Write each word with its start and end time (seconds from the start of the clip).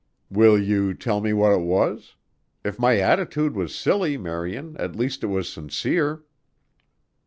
"Will 0.31 0.59
you 0.59 0.95
tell 0.95 1.21
me 1.21 1.31
what 1.31 1.51
it 1.51 1.61
was? 1.61 2.15
If 2.65 2.79
my 2.79 2.97
attitude 2.97 3.53
was 3.53 3.75
silly, 3.75 4.17
Marian, 4.17 4.75
at 4.77 4.95
least 4.95 5.23
it 5.23 5.27
was 5.27 5.47
sincere." 5.47 6.23